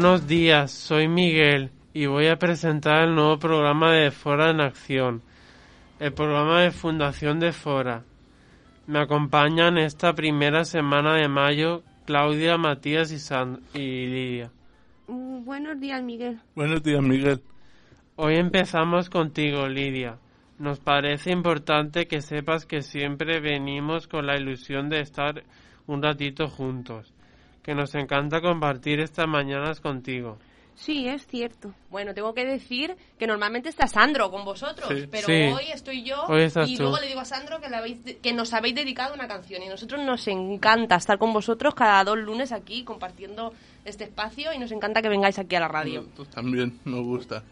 [0.00, 5.22] Buenos días, soy Miguel y voy a presentar el nuevo programa de Fora en Acción,
[5.98, 8.04] el programa de Fundación de Fora.
[8.86, 14.52] Me acompañan esta primera semana de mayo Claudia, Matías y, San y Lidia.
[15.08, 16.38] Mm, buenos días, Miguel.
[16.54, 17.42] Buenos días, Miguel.
[18.14, 20.20] Hoy empezamos contigo, Lidia.
[20.60, 25.42] Nos parece importante que sepas que siempre venimos con la ilusión de estar
[25.88, 27.12] un ratito juntos,
[27.68, 30.38] que nos encanta compartir estas mañanas contigo.
[30.74, 31.74] Sí, es cierto.
[31.90, 35.06] Bueno, tengo que decir que normalmente está Sandro con vosotros, Sí.
[35.10, 35.32] pero Sí.
[35.54, 36.84] hoy estoy yo Hoy estás y tú.
[36.84, 39.68] luego le digo a Sandro que, le habéis que nos habéis dedicado una canción y
[39.68, 43.52] nosotros nos encanta estar con vosotros cada dos lunes aquí compartiendo
[43.84, 46.00] este espacio y nos encanta que vengáis aquí a la radio.
[46.00, 47.42] Nosotros también nos gusta.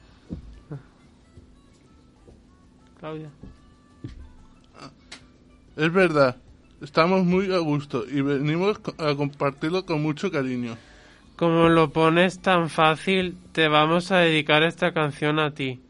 [2.99, 3.29] Claudia.
[5.77, 6.37] Es verdad,
[6.81, 10.77] estamos muy a gusto y venimos a compartirlo con mucho cariño.
[11.37, 15.81] Como lo pones tan fácil, te vamos a dedicar esta canción a ti.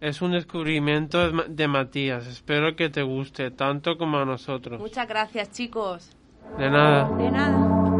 [0.00, 2.26] Es un descubrimiento de Matías.
[2.26, 4.78] Espero que te guste, tanto como a nosotros.
[4.78, 6.10] Muchas gracias, chicos.
[6.58, 7.08] De nada.
[7.16, 7.95] De nada.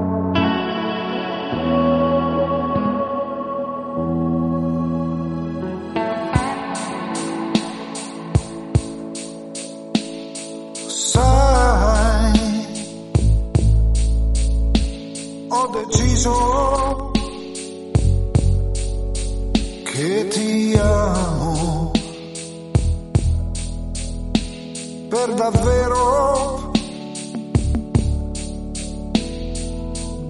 [16.27, 17.11] Deciso
[19.85, 21.91] che ti amo
[25.09, 26.71] per davvero.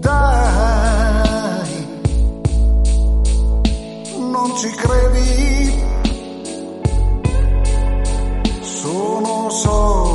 [0.00, 1.86] Dai,
[4.18, 5.84] non ci credi?
[8.60, 10.05] Sono sobrio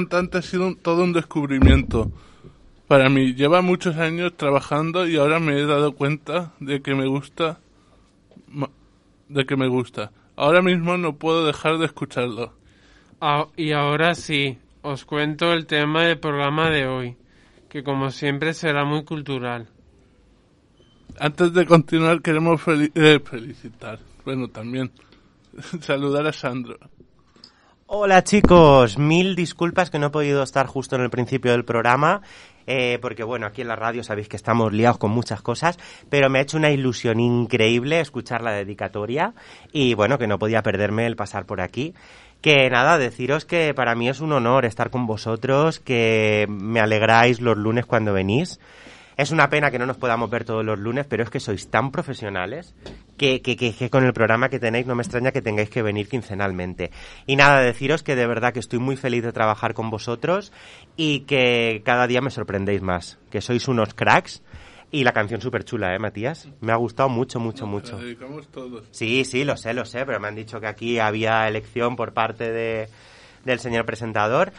[0.00, 2.10] cantante ha sido un- todo un descubrimiento.
[2.88, 7.06] Para mí, lleva muchos años trabajando y ahora me he dado cuenta de que me
[7.06, 7.58] gusta.
[9.28, 10.10] de que me gusta.
[10.34, 12.52] Ahora mismo no puedo dejar de escucharlo.
[13.20, 17.16] Ah, y ahora sí, os cuento el tema del programa de hoy.
[17.68, 19.68] que como siempre será muy cultural.
[21.20, 24.90] Antes de continuar, queremos fel- eh, felicitar, bueno, también
[25.80, 26.76] saludar a Sandro.
[27.92, 32.22] Hola chicos, mil disculpas que no he podido estar justo en el principio del programa,
[32.68, 35.76] eh, porque bueno, aquí en la radio sabéis que estamos liados con muchas cosas,
[36.08, 39.34] pero me ha hecho una ilusión increíble escuchar la dedicatoria
[39.72, 41.92] y bueno, que no podía perderme el pasar por aquí.
[42.40, 47.40] Que nada, deciros que para mí es un honor estar con vosotros, que me alegráis
[47.40, 48.60] los lunes cuando venís.
[49.16, 51.68] Es una pena que no nos podamos ver todos los lunes, pero es que sois
[51.68, 52.72] tan profesionales
[53.20, 55.82] que, que, que- que con el programa que tenéis no me extraña que tengáis que
[55.82, 56.90] venir quincenalmente.
[57.26, 60.52] Y nada, deciros que de verdad que estoy muy feliz de trabajar con vosotros
[60.96, 64.42] y que cada día me sorprendéis más, que sois unos cracks.
[64.90, 66.48] Y la canción súper chula, ¿eh, Matías?
[66.62, 67.96] Me ha gustado mucho, mucho, mucho.
[67.98, 68.88] La dedicamos todos.
[68.90, 72.12] Sí, sí, lo sé, lo sé, pero me han dicho que aquí había elección por
[72.14, 72.88] parte de,
[73.44, 74.50] del señor presentador.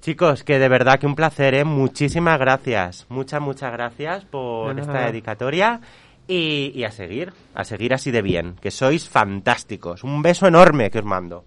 [0.00, 1.64] Chicos, que de verdad que un placer, ¿eh?
[1.64, 3.04] Muchísimas gracias.
[3.10, 5.80] Muchas, muchas gracias por esta dedicatoria.
[6.30, 10.04] Y, y a seguir, a seguir así de bien, que sois fantásticos.
[10.04, 11.44] Un beso enorme que os mando.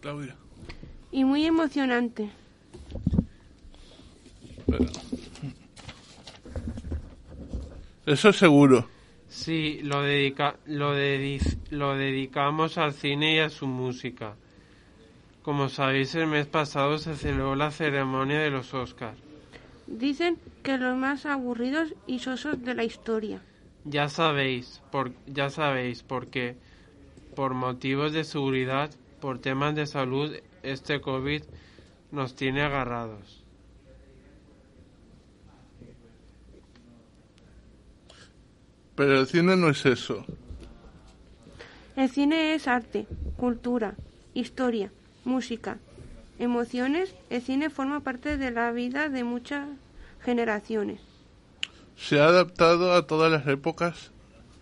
[0.00, 0.36] Claudia.
[1.10, 2.30] Y muy emocionante.
[8.06, 8.88] Eso seguro.
[9.26, 10.94] Sí, lo, dedica lo,
[11.70, 14.36] lo dedicamos al cine y a su música.
[15.42, 19.23] Como sabéis, el mes pasado se celebró la ceremonia de los Oscars.
[19.86, 23.40] Dicen que los más aburridos y sosos de la historia.
[23.84, 26.56] Ya sabéis, por, ya sabéis por qué.
[27.34, 28.90] Por motivos de seguridad,
[29.20, 31.42] por temas de salud, este COVID
[32.12, 33.44] nos tiene agarrados.
[38.94, 40.24] Pero el cine no es eso.
[41.96, 43.06] El cine es arte,
[43.36, 43.94] cultura,
[44.34, 44.90] historia,
[45.24, 45.78] música,
[46.38, 47.14] emociones.
[47.30, 49.68] El cine forma parte de la vida de muchas
[50.20, 51.00] generaciones.
[51.96, 54.12] Se ha adaptado a todas las épocas,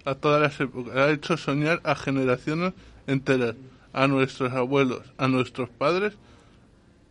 [0.04, 0.96] a todas las épocas.
[0.96, 2.74] Ha hecho soñar a generaciones
[3.06, 3.56] enteras,
[3.92, 6.14] a nuestros abuelos, a nuestros padres,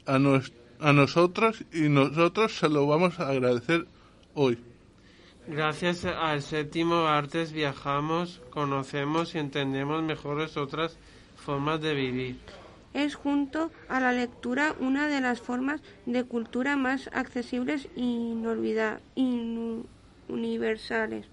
[0.05, 3.87] a, nos- a nosotros y nosotros se lo vamos a agradecer
[4.33, 4.59] hoy.
[5.47, 10.97] Gracias al séptimo artes viajamos, conocemos y entendemos mejores otras
[11.35, 12.37] formas de vivir.
[12.93, 17.87] Es junto a la lectura una de las formas de cultura más accesibles
[19.15, 19.85] inu-
[20.27, 21.25] universales.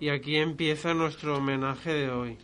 [0.00, 2.38] Y aquí empieza nuestro homenaje de hoy.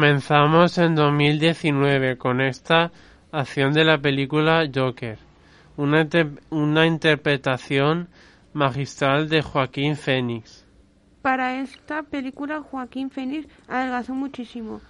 [0.00, 2.90] Comenzamos en 2019 con esta
[3.32, 5.18] acción de la película Joker,
[5.76, 6.08] una,
[6.48, 8.08] una interpretación
[8.54, 10.64] magistral de Joaquín Phoenix.
[11.20, 14.80] Para esta película Joaquín Phoenix adelgazó muchísimo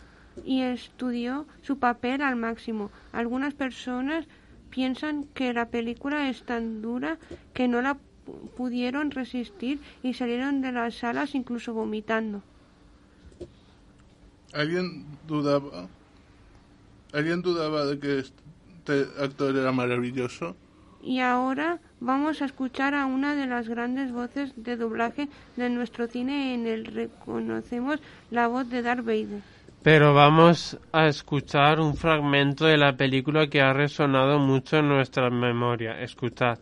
[0.44, 2.92] y estudió su papel al máximo.
[3.12, 4.28] Algunas personas
[4.70, 7.18] piensan que la película es tan dura
[7.52, 12.44] que no la pu- pudieron resistir y salieron de las salas incluso vomitando.
[14.52, 15.88] ¿Alguien dudaba?
[17.12, 20.56] ¿Alguien dudaba de que este actor era maravilloso?
[21.02, 26.08] Y ahora vamos a escuchar a una de las grandes voces de doblaje de nuestro
[26.08, 29.42] cine en el reconocemos la voz de Darth Vader.
[29.82, 35.30] Pero vamos a escuchar un fragmento de la película que ha resonado mucho en nuestra
[35.30, 35.98] memoria.
[36.02, 36.58] Escuchad.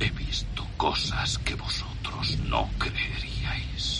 [0.00, 3.99] He visto cosas que vosotros no creeríais.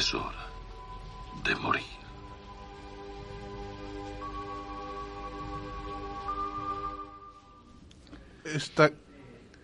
[0.00, 0.44] Es hora
[1.44, 1.84] de morir.
[8.44, 8.90] Está,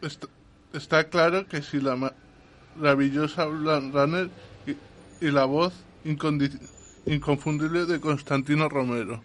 [0.03, 0.27] está,
[0.73, 2.13] está claro que si la ma-
[2.77, 4.29] maravillosa Blan Runner
[4.67, 5.73] y, y la voz
[7.07, 9.23] inconfundible de Constantino Romero.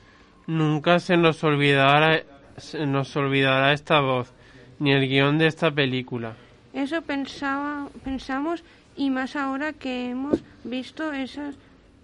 [0.47, 2.23] Nunca se nos olvidará,
[2.57, 4.31] se nos olvidará esta voz,
[4.79, 6.33] ni el guion de esta película.
[6.73, 8.63] Eso pensaba, pensamos
[8.95, 11.55] y más ahora que hemos visto esas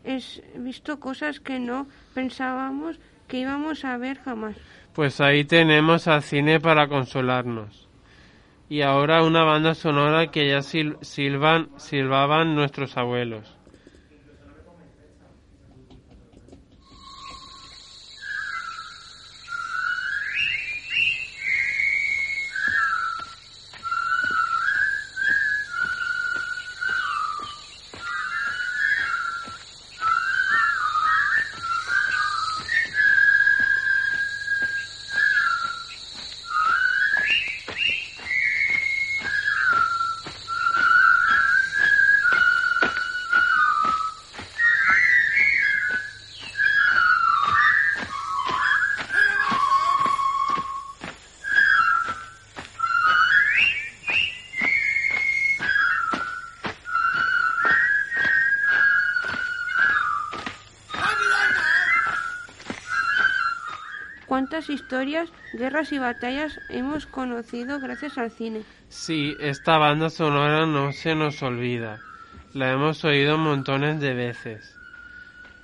[0.04, 4.56] es visto cosas que no pensábamos que íbamos a ver jamás.
[4.94, 7.88] Pues ahí tenemos al cine para consolarnos.
[8.70, 13.57] Y ahora una banda sonora que ya sil- silban, silbaban nuestros abuelos.
[64.50, 68.62] ¿Cuántas historias, guerras y batallas hemos conocido gracias al cine?
[68.88, 72.00] Sí, esta banda sonora no se nos olvida.
[72.54, 74.74] La hemos oído montones de veces.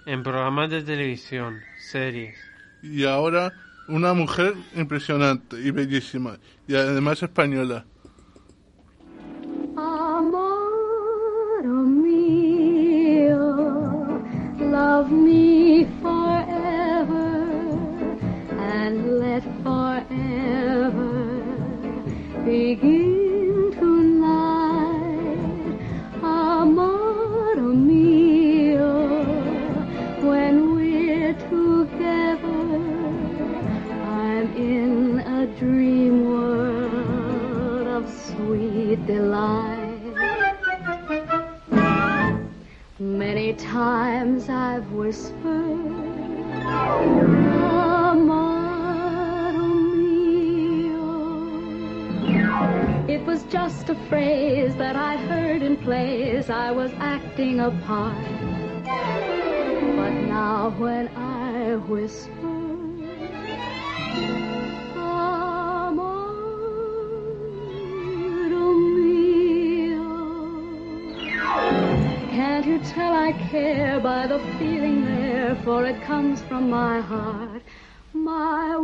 [0.06, 2.38] En programas de televisión, series.
[2.82, 3.54] Y ahora
[3.88, 6.38] una mujer impresionante y bellísima,
[6.68, 7.86] y además española.
[56.50, 58.16] I was acting a part.
[58.84, 62.54] But now when I whisper.
[72.32, 77.62] Can't you tell I care by the feeling there, for it comes from my heart,
[78.14, 78.78] my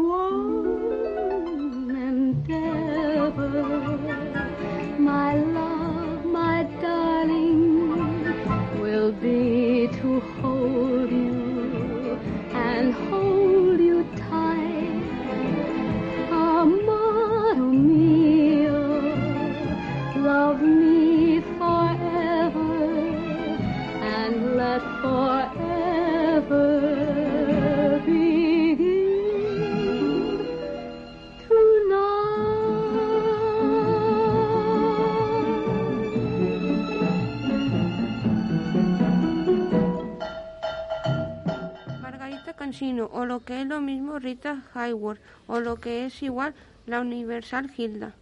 [42.69, 46.53] Asesino, o lo que es lo mismo Rita Hayworth, o lo que es igual
[46.85, 48.13] la Universal Hilda.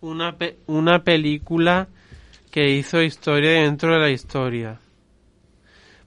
[0.00, 1.88] Una, pe- una película
[2.50, 4.78] que hizo historia dentro de la historia.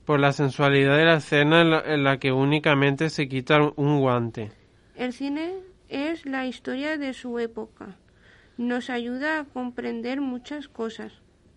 [0.05, 3.99] Por la sensualidad de la escena en la, en la que únicamente se quita un
[3.99, 4.51] guante.
[4.95, 5.53] El cine
[5.89, 7.95] es la historia de su época.
[8.57, 11.11] Nos ayuda a comprender muchas cosas.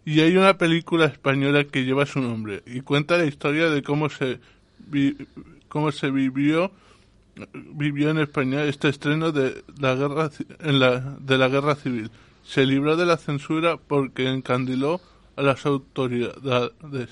[0.04, 4.08] Y hay una película española que lleva su nombre y cuenta la historia de cómo
[4.08, 4.40] se
[4.78, 5.16] vi-
[5.70, 6.70] cómo se vivió
[7.54, 12.10] vivió en España este estreno de la guerra de la guerra civil.
[12.44, 15.00] Se libró de la censura porque encandiló
[15.36, 17.10] a las autoridades.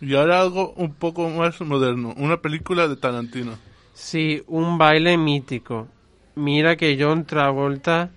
[0.00, 3.58] Y ahora algo un poco más moderno, una película de Tarantino.
[3.92, 5.88] Sí, un baile mítico.
[6.36, 8.10] Mira que John Travolta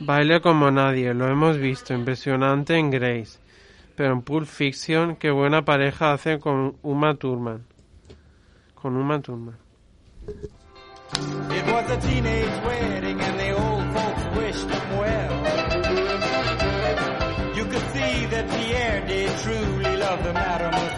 [0.00, 3.38] baila como nadie, lo hemos visto, impresionante en Grace.
[3.96, 7.64] Pero en Pulp Fiction, qué buena pareja hace con Uma Thurman.
[8.76, 9.56] Con Uma Thurman.
[10.28, 15.32] It was a teenage wedding and the old folks wished them well.
[17.56, 20.95] You could see that Pierre did truly love the mademoiselle.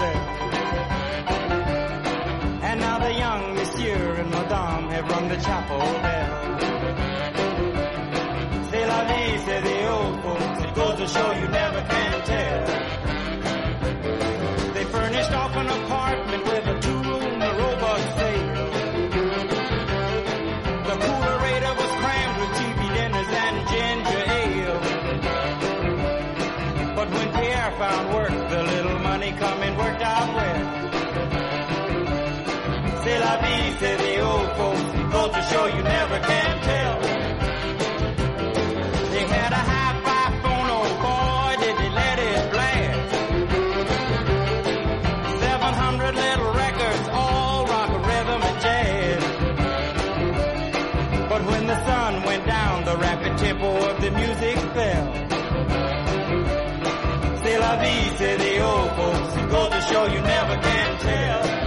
[57.69, 59.35] La vie, say the old folks.
[59.35, 61.59] To show you never can tell.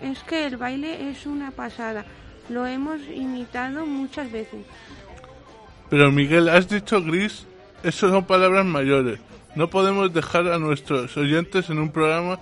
[0.00, 2.04] Es que el baile es una pasada.
[2.48, 4.64] Lo hemos imitado muchas veces.
[5.90, 7.46] Pero Miguel, has dicho gris,
[7.82, 9.18] eso son palabras mayores.
[9.54, 12.40] No podemos dejar a nuestros oyentes en un programa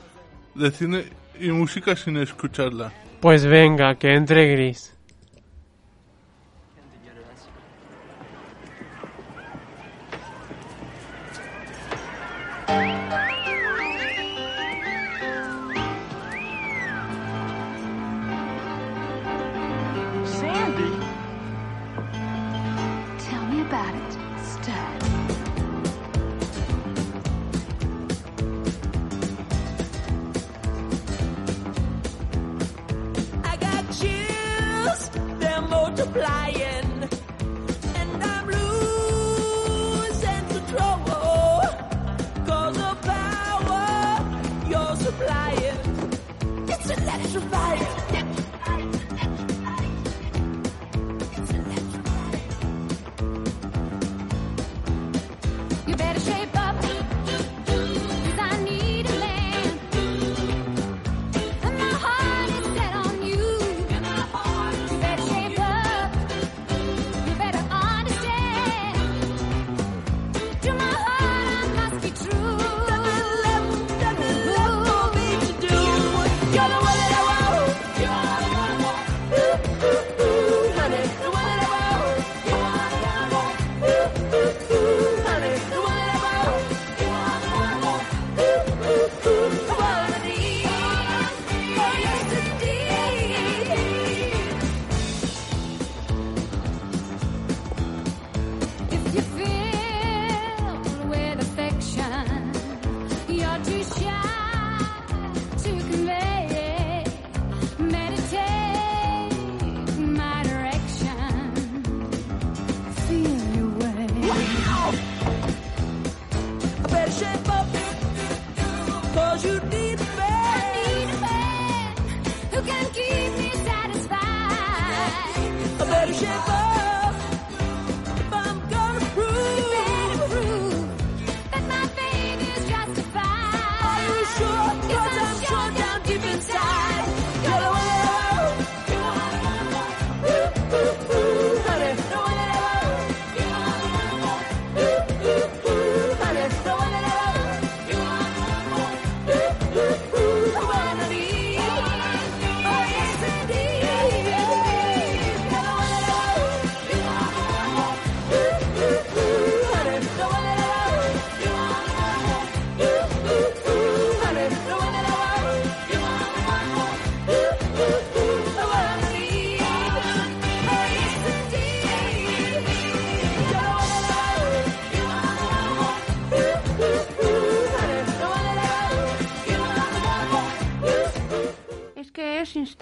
[0.54, 1.04] de cine
[1.38, 2.92] y música sin escucharla.
[3.20, 4.91] Pues venga, que entre gris.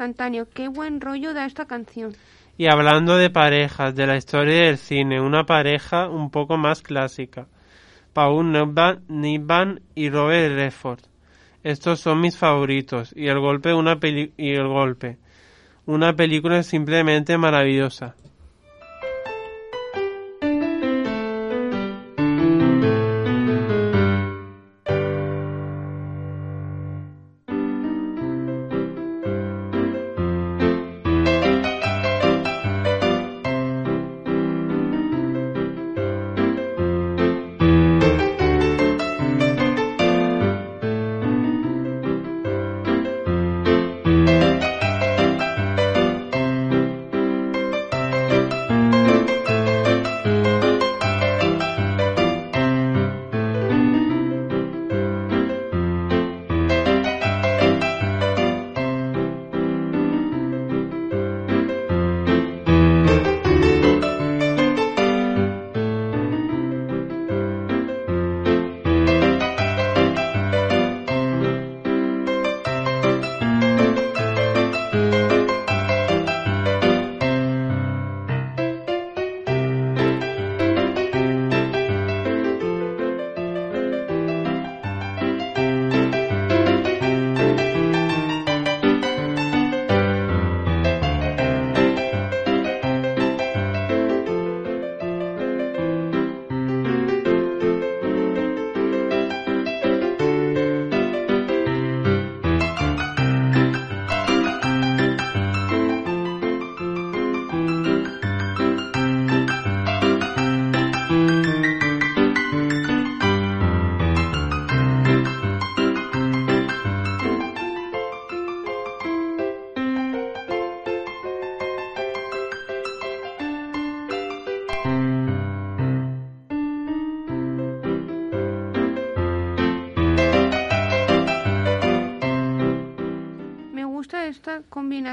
[0.00, 0.48] Instantáneo.
[0.48, 2.14] Qué buen rollo da esta canción.
[2.56, 7.46] Y hablando de parejas, de la historia del cine, una pareja un poco más clásica.
[8.14, 11.00] Paul Newman y Robert Redford.
[11.62, 15.18] Estos son mis favoritos y el golpe una peli y el golpe.
[15.84, 18.14] Una película simplemente maravillosa.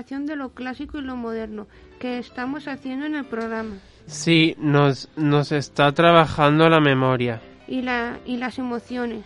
[0.07, 1.67] Combinación de lo clásico y lo moderno
[1.99, 3.75] que estamos haciendo en el programa.
[4.05, 7.41] Sí, nos, nos está trabajando la memoria.
[7.67, 9.25] Y, la, y las emociones.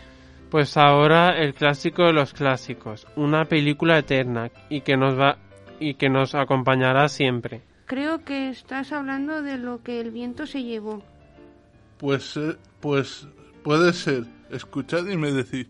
[0.50, 5.38] Pues ahora el clásico de los clásicos, una película eterna y que nos va
[5.80, 7.62] y que nos acompañará siempre.
[7.86, 11.04] Creo que estás hablando de lo que el viento se llevó.
[11.98, 13.28] Pues, eh, pues
[13.64, 14.26] puede ser.
[14.50, 15.68] Escuchad y me decís.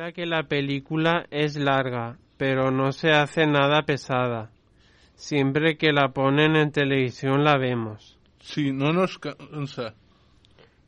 [0.00, 4.50] Mira que la película es larga, pero no se hace nada pesada.
[5.12, 8.18] Siempre que la ponen en televisión la vemos.
[8.38, 9.92] Sí, no nos cansa.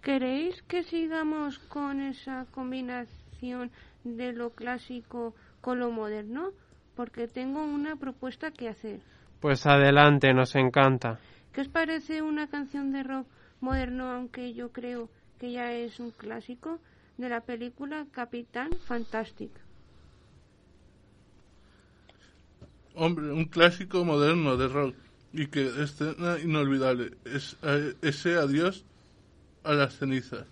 [0.01, 3.71] ¿Queréis que sigamos con esa combinación
[4.03, 6.53] de lo clásico con lo moderno?
[6.97, 9.01] Porque tengo una propuesta que hacer.
[9.41, 11.19] Pues adelante, nos encanta.
[11.53, 13.27] ¿Qué os parece una canción de rock
[13.61, 16.81] moderno, aunque yo creo que ya es un clásico,
[17.17, 19.51] de la película Capitán Fantastic?
[22.95, 24.95] Hombre, un clásico moderno de rock
[25.33, 27.17] y que escena inolvidable.
[27.25, 28.85] Es, eh, ese adiós
[29.65, 30.47] a las cenizas.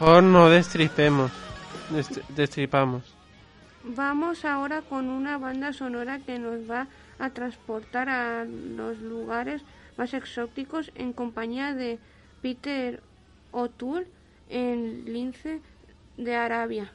[0.00, 1.30] Mejor no destripemos.
[1.90, 3.02] Dest- destripamos.
[3.84, 6.86] Vamos ahora con una banda sonora que nos va
[7.18, 9.62] a transportar a los lugares
[9.96, 11.98] más exóticos en compañía de
[12.42, 13.02] Peter
[13.52, 14.06] O'Toole
[14.50, 15.60] en Lince
[16.16, 16.92] de Arabia.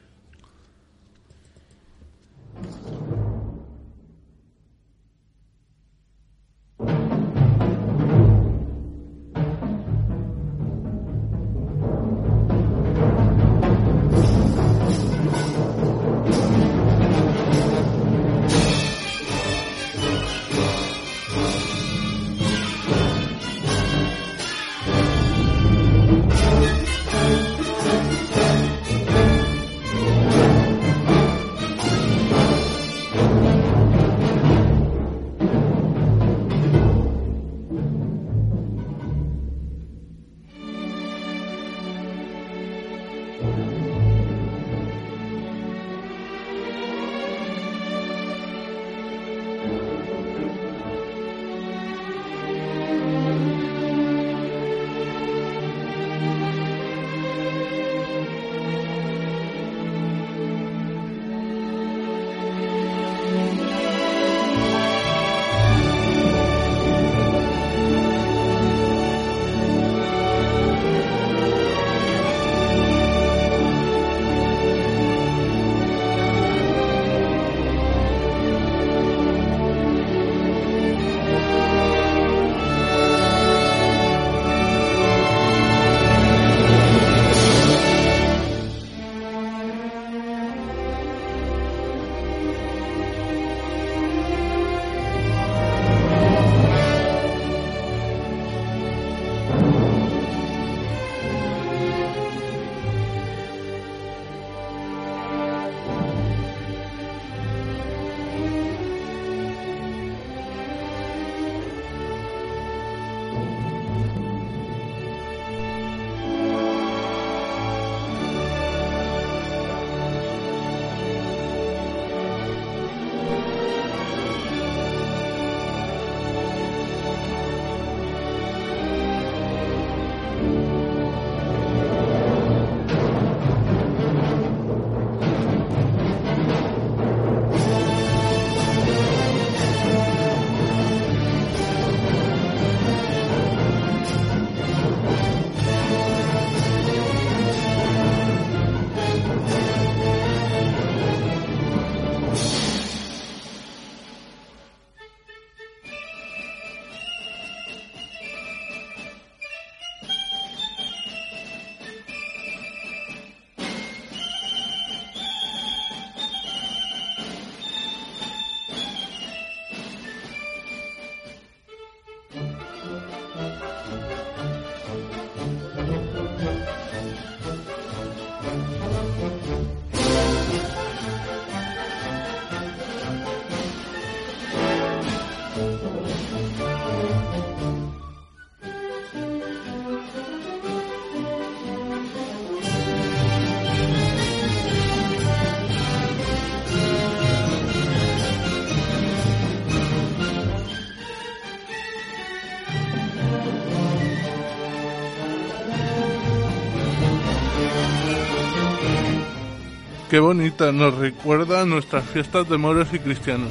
[210.14, 213.50] Qué bonita, nos recuerda a nuestras fiestas de moros y cristianos.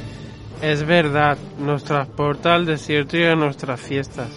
[0.62, 4.30] Es verdad, nos transporta al desierto y a nuestras fiestas.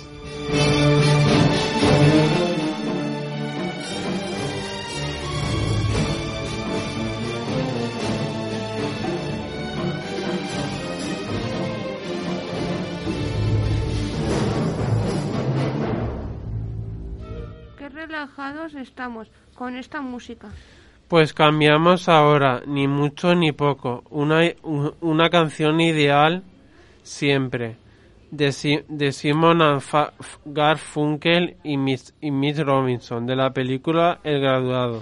[17.77, 20.49] Qué relajados estamos con esta música.
[21.07, 24.41] Pues cambiamos ahora, ni mucho ni poco, una,
[25.01, 26.43] una canción ideal
[27.03, 27.77] siempre,
[28.31, 28.51] de,
[29.13, 29.59] Simon
[30.45, 32.13] Garfunkel y Miss
[32.59, 35.01] Robinson, de la película El Graduado.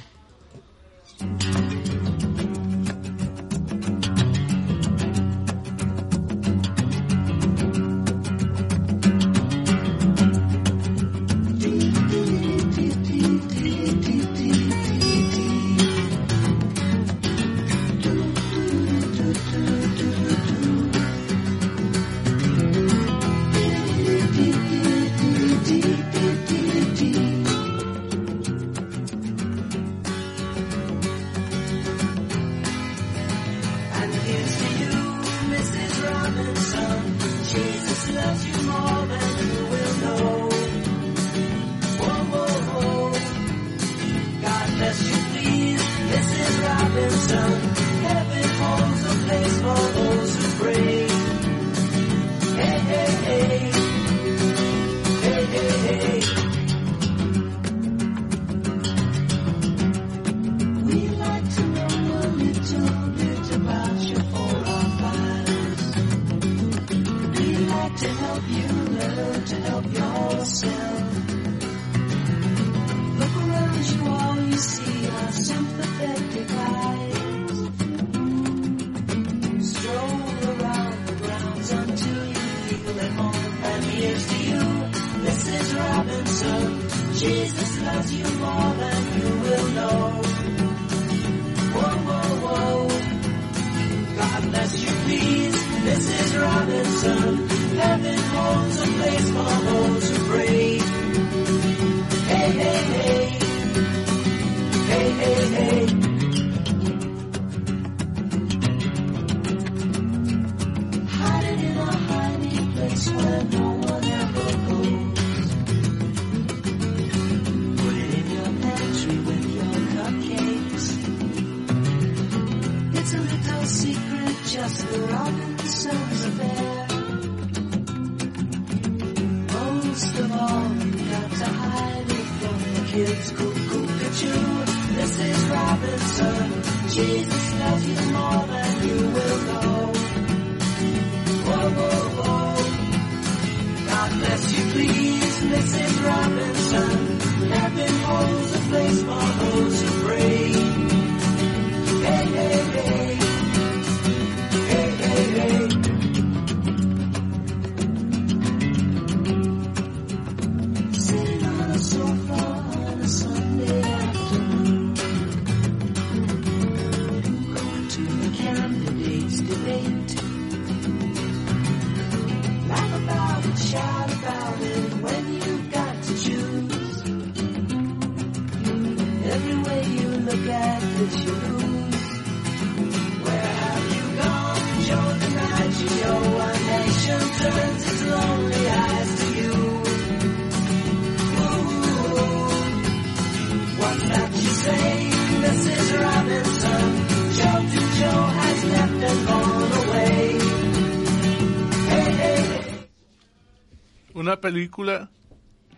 [204.35, 205.09] una película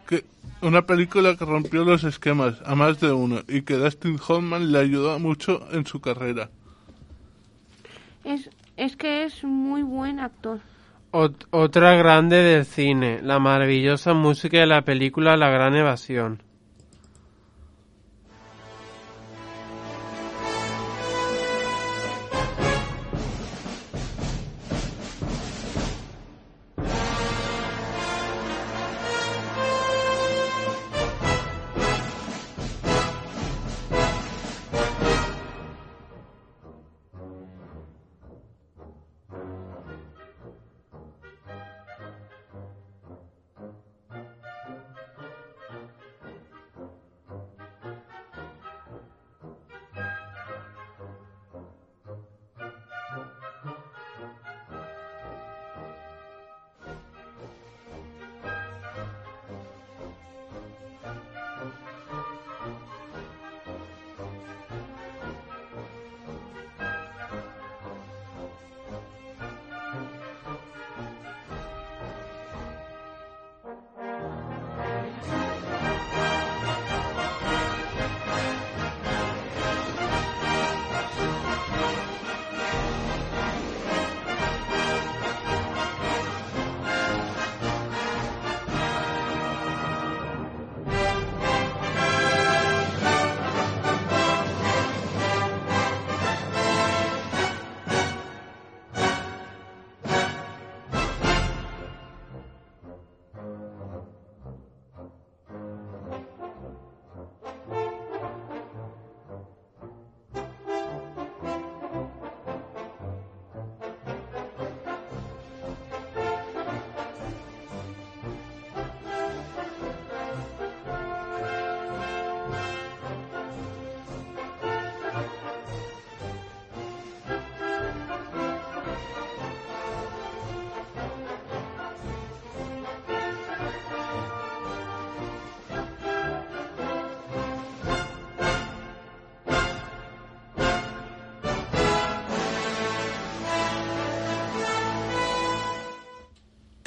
[0.07, 0.25] que
[0.63, 4.79] una película que rompió los esquemas a más de uno y que Dustin Hoffman le
[4.79, 6.49] ayudó mucho en su carrera.
[8.23, 10.59] Es, es que es muy buen actor.
[11.11, 16.41] Otra grande del cine, la maravillosa música de la película La Gran Evasión.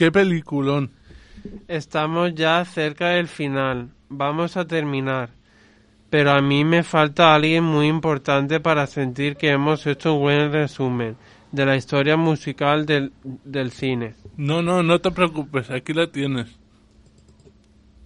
[0.00, 0.92] ¡Qué peliculón!
[1.68, 3.90] Estamos ya cerca del final.
[4.08, 5.28] Vamos a terminar.
[6.08, 10.52] Pero a mí me falta alguien muy importante para sentir que hemos hecho un buen
[10.52, 11.18] resumen
[11.52, 13.12] de la historia musical del,
[13.44, 14.14] del cine.
[14.38, 16.48] No, no, no te preocupes, aquí la tienes.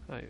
[0.09, 0.26] Ahí.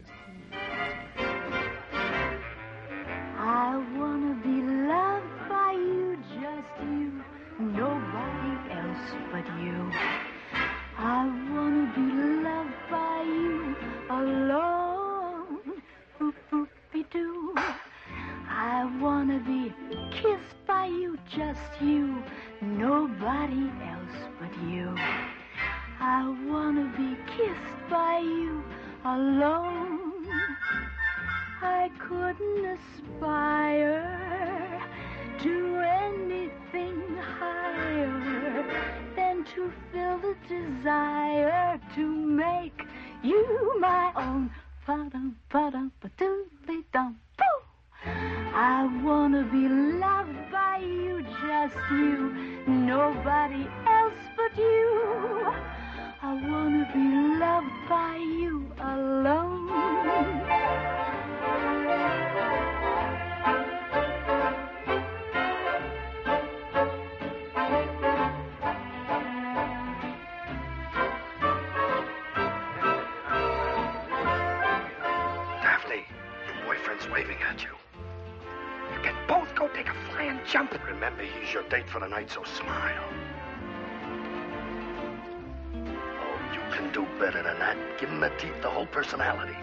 [88.06, 88.38] Than that.
[88.38, 89.54] Give him the teeth, the whole personality.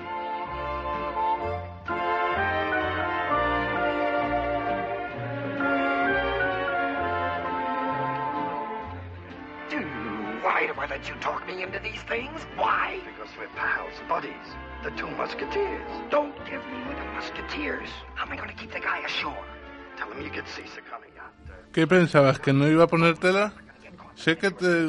[10.43, 12.41] Why do I let you talk me into these things?
[12.55, 12.99] Why?
[13.05, 14.33] Because we're pals, buddies.
[14.83, 15.89] The two musketeers.
[16.09, 17.89] Don't give me the musketeers.
[18.15, 19.45] How am I going to keep the guy ashore?
[19.97, 21.33] Tell him you get seasick on a yacht.
[21.47, 22.39] uh, ¿Qué pensabas?
[22.39, 23.53] ¿Que no iba a ponértela?
[24.15, 24.87] Sé que te,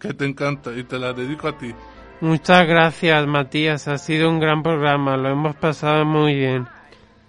[0.00, 1.74] que te encanta y te la dedico a ti.
[2.22, 3.88] Muchas gracias, Matías.
[3.88, 5.16] Ha sido un gran programa.
[5.16, 6.68] Lo hemos pasado muy bien.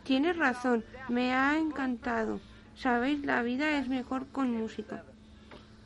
[0.04, 2.40] Tienes razón, me ha encantado.
[2.76, 5.04] Sabéis, la vida es mejor con música.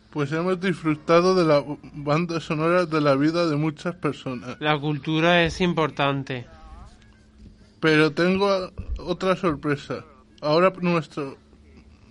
[0.09, 4.57] Pues hemos disfrutado de la banda sonora de la vida de muchas personas.
[4.59, 6.45] La cultura es importante.
[7.79, 10.03] Pero tengo otra sorpresa.
[10.41, 11.37] Ahora nuestro,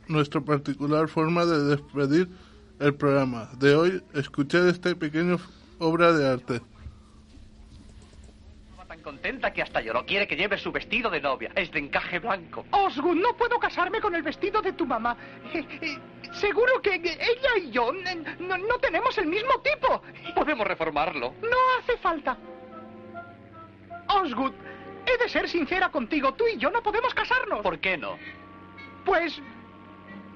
[0.09, 2.31] nuestra particular forma de despedir
[2.81, 4.03] el programa de hoy.
[4.15, 5.37] Escuchad esta pequeña
[5.79, 6.63] obra de arte.
[9.07, 10.05] Contenta que hasta lloró.
[10.05, 11.53] Quiere que lleve su vestido de novia.
[11.55, 12.65] Es de encaje blanco.
[12.73, 15.17] Osgood, no puedo casarme con el vestido de tu mamá.
[15.55, 15.99] Eh, eh,
[16.33, 20.03] Seguro que ella y yo no, no tenemos el mismo tipo.
[20.35, 21.35] Podemos reformarlo.
[21.41, 22.37] No hace falta.
[24.09, 24.53] Osgood,
[25.07, 26.35] he de ser sincera contigo.
[26.35, 27.61] Tú y yo no podemos casarnos.
[27.61, 28.19] ¿Por qué no?
[29.05, 29.41] Pues,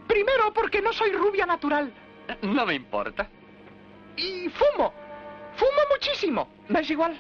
[0.07, 1.93] primero porque no soy rubia natural.
[2.43, 3.29] No me importa.
[4.17, 4.95] Y fumo.
[5.57, 6.49] Fumo muchísimo.
[6.69, 7.19] ¿Me es igual?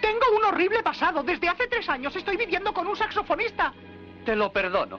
[0.00, 1.22] Tengo un horrible pasado.
[1.22, 3.72] Desde hace tres años estoy viviendo con un saxofonista.
[4.24, 4.98] Te lo perdono.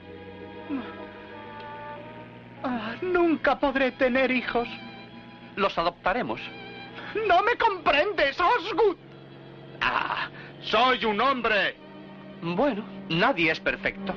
[2.62, 4.68] Ah, nunca podré tener hijos.
[5.56, 6.40] Los adoptaremos.
[7.26, 8.96] No me comprendes, Osgood.
[9.80, 10.28] Ah,
[10.62, 11.76] soy un hombre.
[12.40, 14.14] Bueno, nadie es perfecto.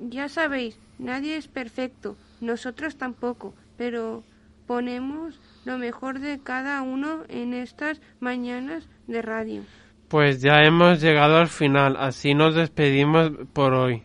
[0.00, 4.22] Ya sabéis, nadie es perfecto, nosotros tampoco, pero
[4.66, 9.62] ponemos lo mejor de cada uno en estas mañanas de radio.
[10.08, 14.04] Pues ya hemos llegado al final, así nos despedimos por hoy.